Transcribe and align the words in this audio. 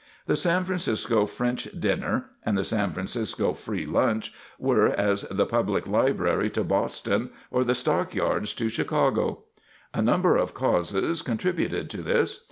The 0.25 0.35
San 0.35 0.63
Francisco 0.65 1.27
French 1.27 1.65
dinner 1.79 2.31
and 2.43 2.57
the 2.57 2.63
San 2.63 2.89
Francisco 2.91 3.53
free 3.53 3.85
lunch 3.85 4.33
were 4.57 4.87
as 4.87 5.21
the 5.29 5.45
Public 5.45 5.85
Library 5.85 6.49
to 6.49 6.63
Boston 6.63 7.29
or 7.51 7.63
the 7.63 7.75
stock 7.75 8.15
yards 8.15 8.55
to 8.55 8.67
Chicago. 8.67 9.43
A 9.93 10.01
number 10.01 10.37
of 10.37 10.55
causes 10.55 11.21
contributed 11.21 11.87
to 11.91 12.01
this. 12.01 12.39